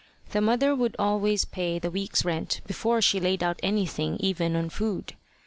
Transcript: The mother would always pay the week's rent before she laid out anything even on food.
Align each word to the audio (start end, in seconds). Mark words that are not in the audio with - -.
The 0.31 0.41
mother 0.41 0.73
would 0.73 0.95
always 0.97 1.45
pay 1.45 1.77
the 1.77 1.91
week's 1.91 2.25
rent 2.25 2.61
before 2.65 3.03
she 3.03 3.19
laid 3.19 3.43
out 3.43 3.59
anything 3.61 4.17
even 4.19 4.55
on 4.55 4.71
food. 4.71 5.13